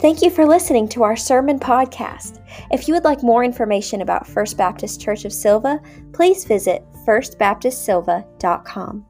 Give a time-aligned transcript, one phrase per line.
[0.00, 2.42] Thank you for listening to our sermon podcast.
[2.70, 5.78] If you would like more information about First Baptist Church of Sylva,
[6.14, 9.04] please visit firstbaptistsylva.com.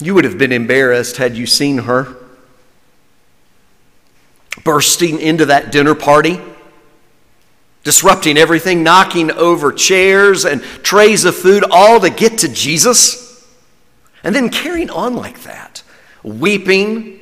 [0.00, 2.16] You would have been embarrassed had you seen her
[4.64, 6.40] bursting into that dinner party,
[7.84, 13.27] disrupting everything, knocking over chairs and trays of food, all to get to Jesus,
[14.22, 15.82] and then carrying on like that,
[16.22, 17.20] weeping,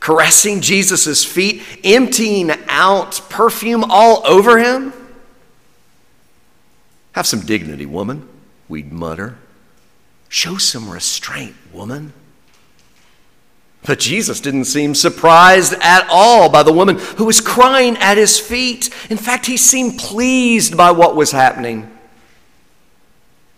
[0.00, 4.92] caressing Jesus' feet, emptying out perfume all over him.
[7.12, 8.28] Have some dignity, woman,
[8.68, 9.38] we'd mutter.
[10.28, 12.12] Show some restraint, woman.
[13.84, 18.38] But Jesus didn't seem surprised at all by the woman who was crying at his
[18.38, 18.90] feet.
[19.08, 21.90] In fact, he seemed pleased by what was happening.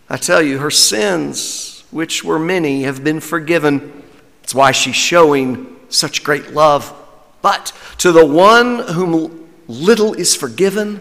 [0.08, 4.02] I tell you, her sins, which were many, have been forgiven.
[4.42, 6.92] That's why she's showing such great love.
[7.42, 11.00] But to the one whom little is forgiven,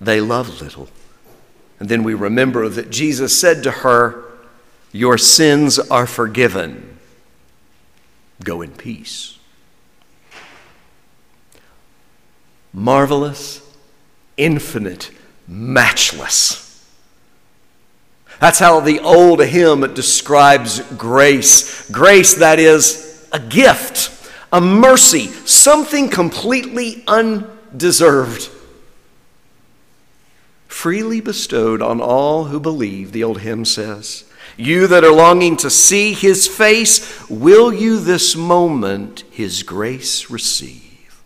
[0.00, 0.88] they love little.
[1.78, 4.24] And then we remember that Jesus said to her,
[4.92, 6.98] your sins are forgiven.
[8.42, 9.38] Go in peace.
[12.72, 13.62] Marvelous,
[14.36, 15.10] infinite,
[15.46, 16.65] matchless.
[18.40, 21.90] That's how the old hymn describes grace.
[21.90, 28.50] Grace, that is a gift, a mercy, something completely undeserved.
[30.68, 34.24] Freely bestowed on all who believe, the old hymn says.
[34.58, 41.22] You that are longing to see his face, will you this moment his grace receive?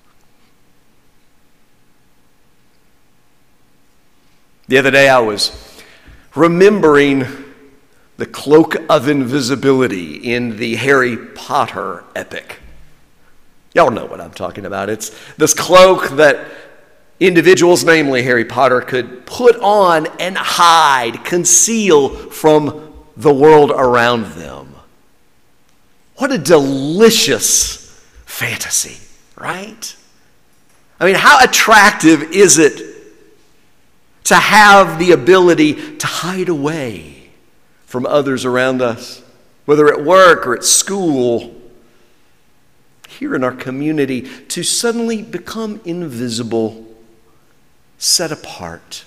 [4.68, 5.50] The other day I was
[6.34, 7.24] remembering
[8.16, 12.58] the cloak of invisibility in the Harry Potter epic.
[13.74, 14.90] Y'all know what I'm talking about.
[14.90, 16.46] It's this cloak that
[17.18, 24.74] individuals, namely Harry Potter, could put on and hide, conceal from the world around them.
[26.16, 28.98] What a delicious fantasy,
[29.36, 29.96] right?
[30.98, 32.89] I mean, how attractive is it
[34.24, 37.30] to have the ability to hide away
[37.86, 39.22] from others around us,
[39.64, 41.54] whether at work or at school,
[43.08, 46.86] here in our community, to suddenly become invisible,
[47.98, 49.04] set apart?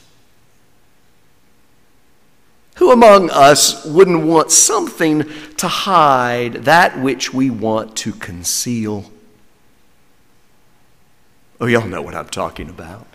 [2.75, 5.25] Who among us wouldn't want something
[5.57, 9.11] to hide that which we want to conceal?
[11.61, 13.07] Oh, y'all know what I'm talking about.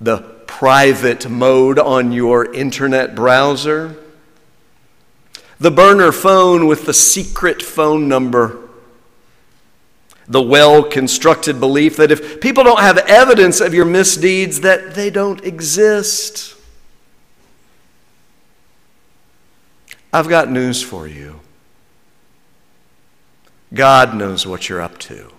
[0.00, 3.96] The private mode on your internet browser,
[5.58, 8.60] the burner phone with the secret phone number,
[10.26, 15.10] the well constructed belief that if people don't have evidence of your misdeeds, that they
[15.10, 16.56] don't exist.
[20.12, 21.40] I've got news for you.
[23.72, 25.33] God knows what you're up to.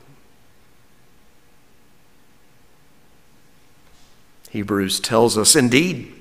[4.55, 6.13] Hebrews tells us, indeed,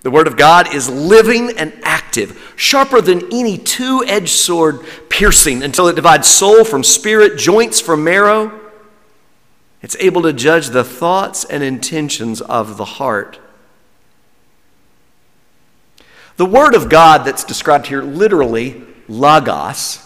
[0.00, 4.80] the Word of God is living and active, sharper than any two edged sword,
[5.10, 8.58] piercing until it divides soul from spirit, joints from marrow.
[9.82, 13.38] It's able to judge the thoughts and intentions of the heart.
[16.38, 19.98] The word of God that's described here, literally, logos,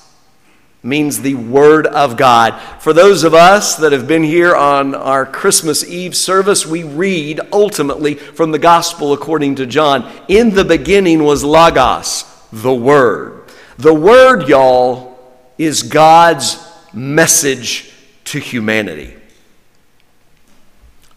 [0.86, 2.58] means the word of God.
[2.80, 7.40] For those of us that have been here on our Christmas Eve service, we read
[7.52, 10.10] ultimately from the gospel according to John.
[10.28, 13.50] In the beginning was logos, the word.
[13.78, 15.18] The word, y'all,
[15.58, 16.58] is God's
[16.94, 17.92] message
[18.26, 19.14] to humanity.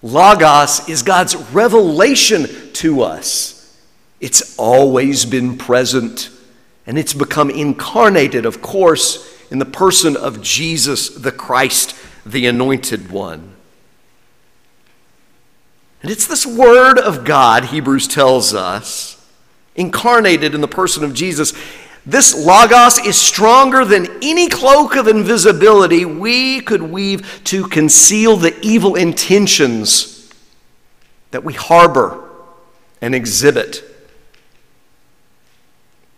[0.02, 3.78] Logos is God's revelation to us.
[4.20, 6.30] It's always been present,
[6.86, 13.12] and it's become incarnated, of course, in the person of Jesus the Christ, the Anointed
[13.12, 13.56] One.
[16.02, 19.16] And it's this Word of God, Hebrews tells us,
[19.76, 21.54] incarnated in the person of Jesus.
[22.06, 28.58] This Logos is stronger than any cloak of invisibility we could weave to conceal the
[28.62, 30.32] evil intentions
[31.32, 32.30] that we harbor
[33.02, 33.84] and exhibit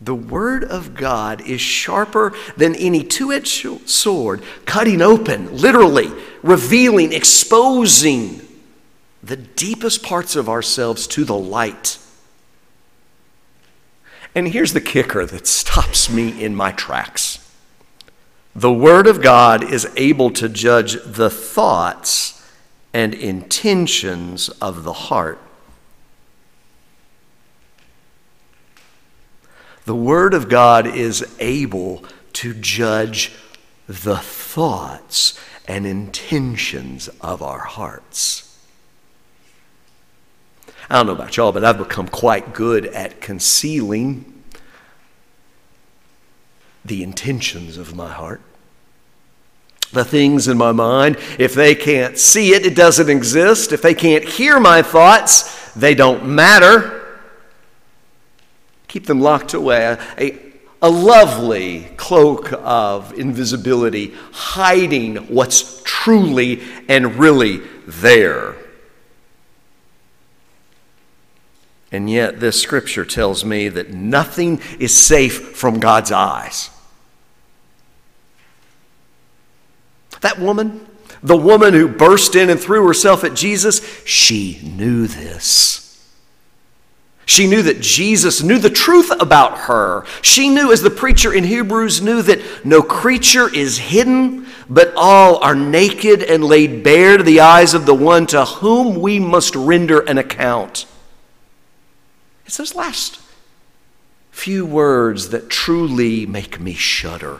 [0.01, 6.11] the Word of God is sharper than any two edged sword, cutting open, literally,
[6.41, 8.41] revealing, exposing
[9.21, 11.99] the deepest parts of ourselves to the light.
[14.33, 17.37] And here's the kicker that stops me in my tracks
[18.53, 22.45] the Word of God is able to judge the thoughts
[22.93, 25.39] and intentions of the heart.
[29.85, 33.33] The Word of God is able to judge
[33.87, 38.47] the thoughts and intentions of our hearts.
[40.89, 44.43] I don't know about y'all, but I've become quite good at concealing
[46.83, 48.41] the intentions of my heart.
[49.93, 53.71] The things in my mind, if they can't see it, it doesn't exist.
[53.71, 57.00] If they can't hear my thoughts, they don't matter.
[58.91, 59.97] Keep them locked away.
[60.17, 60.37] A,
[60.81, 68.57] a lovely cloak of invisibility, hiding what's truly and really there.
[71.89, 76.69] And yet, this scripture tells me that nothing is safe from God's eyes.
[80.19, 80.85] That woman,
[81.23, 85.90] the woman who burst in and threw herself at Jesus, she knew this.
[87.25, 90.05] She knew that Jesus knew the truth about her.
[90.21, 95.37] She knew, as the preacher in Hebrews knew, that no creature is hidden, but all
[95.37, 99.55] are naked and laid bare to the eyes of the one to whom we must
[99.55, 100.85] render an account.
[102.45, 103.21] It's those last
[104.31, 107.39] few words that truly make me shudder.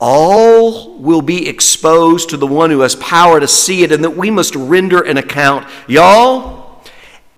[0.00, 4.16] All will be exposed to the one who has power to see it, and that
[4.16, 5.68] we must render an account.
[5.86, 6.57] Y'all,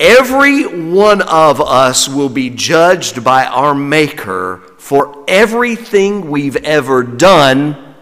[0.01, 7.95] every one of us will be judged by our Maker for everything we've ever done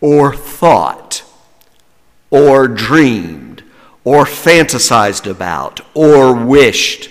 [0.00, 1.24] or thought
[2.30, 3.64] or dreamed
[4.04, 7.08] or fantasized about or wished.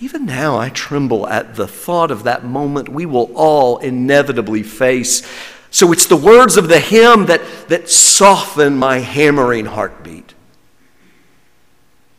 [0.00, 5.22] Even now, I tremble at the thought of that moment we will all inevitably face.
[5.72, 10.34] So it's the words of the hymn that, that soften my hammering heartbeat.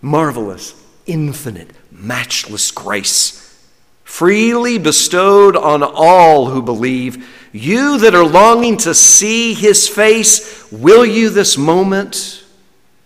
[0.02, 3.64] Marvelous, infinite, matchless grace,
[4.04, 7.30] freely bestowed on all who believe.
[7.52, 12.44] You that are longing to see his face, will you this moment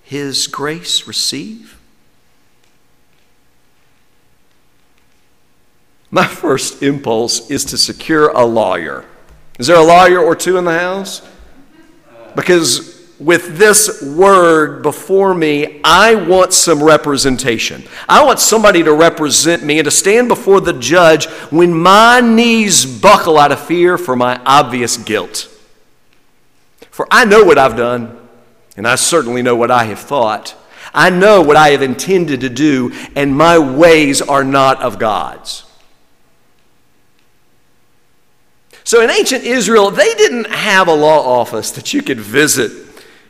[0.02, 1.78] his grace receive?
[6.10, 9.04] My first impulse is to secure a lawyer.
[9.58, 11.28] Is there a lawyer or two in the house?
[12.36, 17.84] Because with this word before me, I want some representation.
[18.08, 22.86] I want somebody to represent me and to stand before the judge when my knees
[22.86, 25.50] buckle out of fear for my obvious guilt.
[26.92, 28.18] For I know what I've done,
[28.76, 30.56] and I certainly know what I have thought.
[30.94, 35.64] I know what I have intended to do, and my ways are not of God's.
[38.88, 42.72] So in ancient Israel, they didn't have a law office that you could visit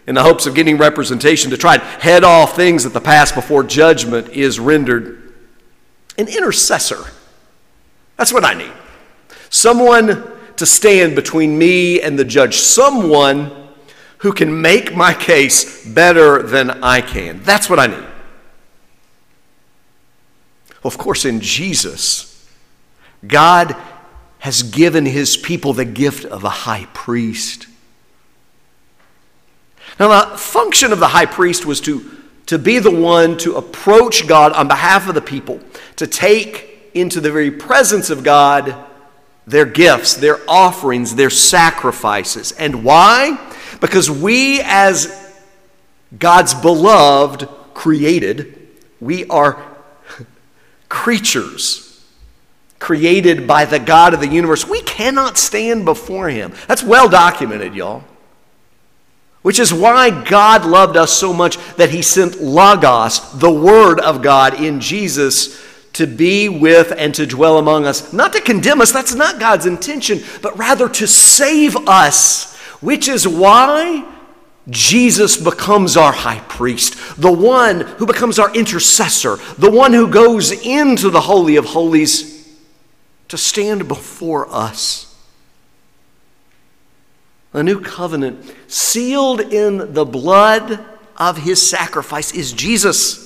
[0.05, 3.33] in the hopes of getting representation to try and head off things that the past
[3.33, 5.33] before judgment is rendered.
[6.15, 7.03] An intercessor.
[8.17, 8.71] That's what I need.
[9.49, 12.57] Someone to stand between me and the judge.
[12.57, 13.69] Someone
[14.19, 17.41] who can make my case better than I can.
[17.41, 18.05] That's what I need.
[20.83, 22.47] Well, of course, in Jesus,
[23.25, 23.75] God
[24.47, 27.67] has given his people the gift of a high priest.
[29.99, 32.09] Now, the function of the high priest was to,
[32.45, 35.59] to be the one to approach God on behalf of the people,
[35.97, 38.73] to take into the very presence of God
[39.45, 42.53] their gifts, their offerings, their sacrifices.
[42.53, 43.53] And why?
[43.81, 45.35] Because we, as
[46.17, 48.65] God's beloved, created,
[49.01, 49.61] we are
[50.87, 51.86] creatures
[52.79, 56.53] created by the God of the universe, we cannot stand before him.
[56.67, 58.03] That's well documented, y'all.
[59.41, 64.21] Which is why God loved us so much that he sent Logos, the Word of
[64.21, 68.13] God, in Jesus to be with and to dwell among us.
[68.13, 72.55] Not to condemn us, that's not God's intention, but rather to save us.
[72.81, 74.07] Which is why
[74.69, 80.51] Jesus becomes our high priest, the one who becomes our intercessor, the one who goes
[80.51, 82.36] into the Holy of Holies
[83.27, 85.15] to stand before us.
[87.53, 90.83] A new covenant sealed in the blood
[91.15, 93.25] of his sacrifice is Jesus.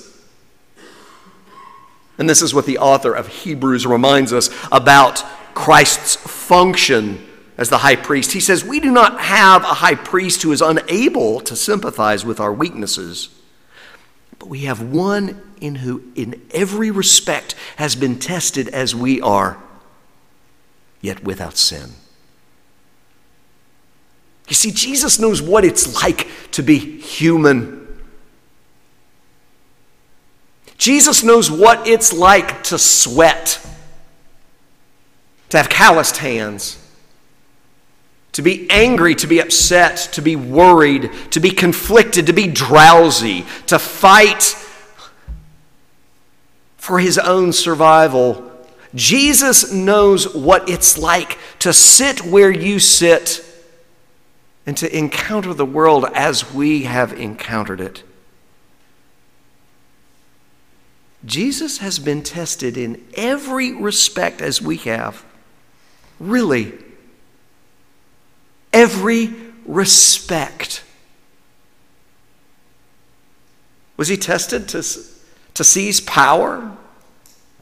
[2.18, 7.26] And this is what the author of Hebrews reminds us about Christ's function
[7.58, 8.32] as the high priest.
[8.32, 12.40] He says, We do not have a high priest who is unable to sympathize with
[12.40, 13.28] our weaknesses
[14.42, 19.56] but we have one in who, in every respect, has been tested as we are,
[21.02, 21.90] yet without sin.
[24.48, 27.86] You see, Jesus knows what it's like to be human.
[30.78, 33.64] Jesus knows what it's like to sweat,
[35.50, 36.78] to have calloused hands,
[38.32, 43.44] to be angry, to be upset, to be worried, to be conflicted, to be drowsy,
[43.66, 44.56] to fight
[46.78, 48.51] for his own survival.
[48.94, 53.44] Jesus knows what it's like to sit where you sit
[54.66, 58.02] and to encounter the world as we have encountered it.
[61.24, 65.24] Jesus has been tested in every respect as we have.
[66.18, 66.72] Really,
[68.72, 69.32] every
[69.64, 70.84] respect.
[73.96, 74.82] Was he tested to,
[75.54, 76.76] to seize power?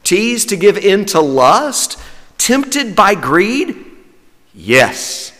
[0.03, 1.99] Teased to give in to lust?
[2.37, 3.75] Tempted by greed?
[4.53, 5.31] Yes.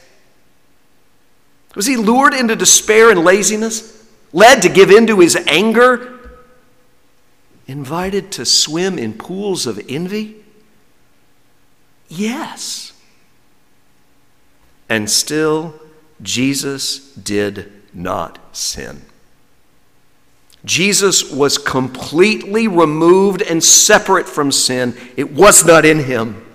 [1.75, 4.07] Was he lured into despair and laziness?
[4.33, 6.19] Led to give in to his anger?
[7.67, 10.43] Invited to swim in pools of envy?
[12.09, 12.93] Yes.
[14.89, 15.79] And still,
[16.21, 19.03] Jesus did not sin.
[20.63, 24.95] Jesus was completely removed and separate from sin.
[25.17, 26.45] It was not in him.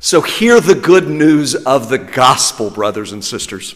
[0.00, 3.74] So, hear the good news of the gospel, brothers and sisters.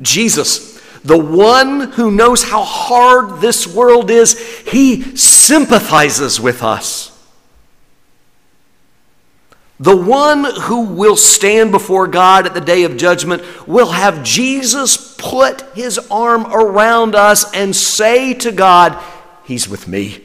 [0.00, 7.11] Jesus, the one who knows how hard this world is, he sympathizes with us.
[9.82, 15.16] The one who will stand before God at the day of judgment will have Jesus
[15.18, 18.96] put his arm around us and say to God,
[19.44, 20.22] He's with me.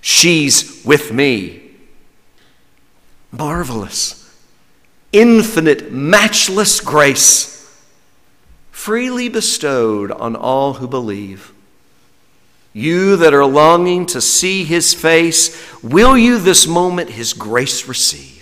[0.00, 1.72] She's with me.
[3.32, 4.20] Marvelous
[5.12, 7.56] infinite, matchless grace
[8.70, 11.52] freely bestowed on all who believe.
[12.72, 18.39] You that are longing to see his face, will you this moment his grace receive?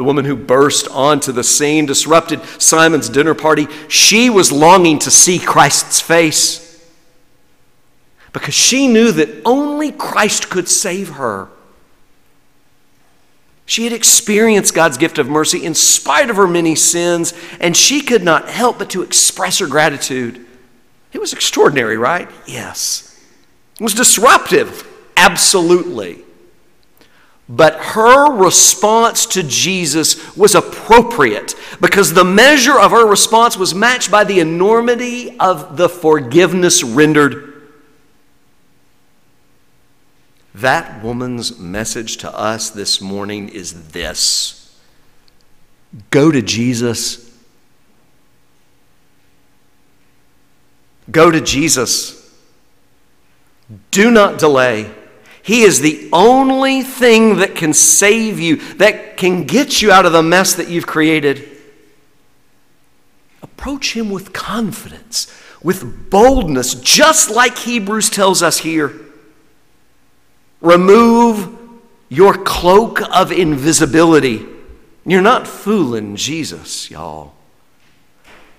[0.00, 3.68] The woman who burst onto the scene disrupted Simon's dinner party.
[3.88, 6.90] She was longing to see Christ's face
[8.32, 11.48] because she knew that only Christ could save her.
[13.66, 18.00] She had experienced God's gift of mercy in spite of her many sins, and she
[18.00, 20.46] could not help but to express her gratitude.
[21.12, 22.30] It was extraordinary, right?
[22.46, 23.22] Yes.
[23.78, 24.82] It was disruptive,
[25.18, 26.24] absolutely.
[27.52, 34.10] But her response to Jesus was appropriate because the measure of her response was matched
[34.10, 37.50] by the enormity of the forgiveness rendered
[40.54, 44.78] That woman's message to us this morning is this
[46.10, 47.26] go to Jesus.
[51.10, 52.16] Go to Jesus.
[53.90, 54.94] Do not delay.
[55.42, 60.12] He is the only thing that can save you, that can get you out of
[60.12, 61.48] the mess that you've created.
[63.42, 68.92] Approach Him with confidence, with boldness, just like Hebrews tells us here.
[70.60, 71.58] Remove
[72.08, 74.46] your cloak of invisibility.
[75.06, 77.32] You're not fooling Jesus, y'all.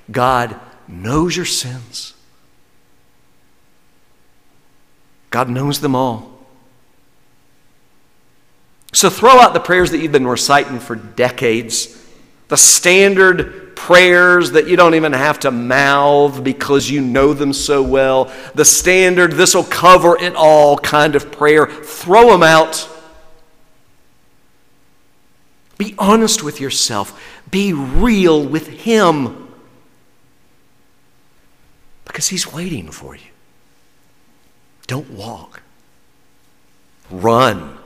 [0.10, 2.14] God knows your sins.
[5.30, 6.31] God knows them all.
[8.94, 11.98] So throw out the prayers that you've been reciting for decades,
[12.50, 17.82] the standard prayers that you don't even have to mouth because you know them so
[17.82, 22.88] well, the standard, this will cover it all kind of prayer, throw them out.
[25.78, 27.20] Be honest with yourself,
[27.50, 29.48] be real with Him
[32.06, 33.32] because He's waiting for you.
[34.86, 35.62] Don't walk,
[37.10, 37.81] run.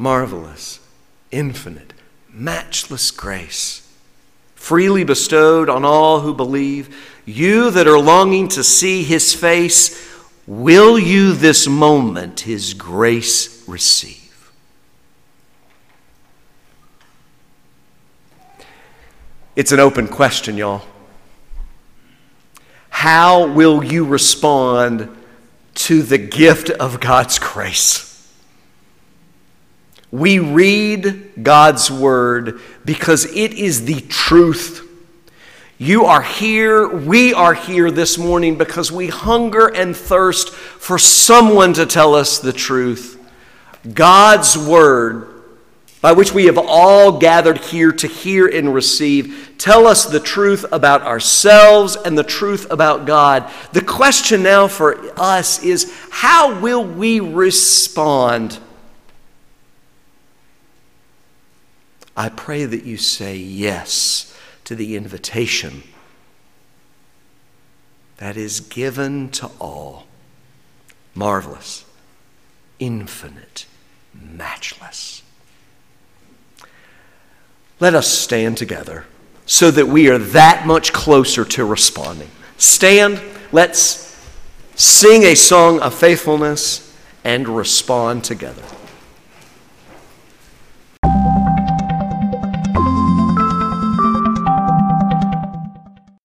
[0.00, 0.80] Marvelous,
[1.30, 1.92] infinite
[2.32, 3.86] matchless grace,
[4.54, 6.96] freely bestowed on all who believe.
[7.26, 10.08] You that are longing to see his face,
[10.46, 14.52] will you this moment his grace receive?
[19.56, 20.82] It's an open question, y'all.
[22.88, 25.14] How will you respond
[25.74, 28.09] to the gift of God's grace?
[30.10, 34.88] We read God's word because it is the truth.
[35.78, 41.72] You are here, we are here this morning because we hunger and thirst for someone
[41.74, 43.18] to tell us the truth.
[43.94, 45.42] God's Word,
[46.02, 50.66] by which we have all gathered here to hear and receive, tell us the truth
[50.70, 53.50] about ourselves and the truth about God.
[53.72, 58.58] The question now for us is how will we respond?
[62.20, 65.84] I pray that you say yes to the invitation
[68.18, 70.06] that is given to all.
[71.14, 71.86] Marvelous,
[72.78, 73.64] infinite,
[74.12, 75.22] matchless.
[77.80, 79.06] Let us stand together
[79.46, 82.30] so that we are that much closer to responding.
[82.58, 83.18] Stand,
[83.50, 84.14] let's
[84.74, 88.64] sing a song of faithfulness and respond together.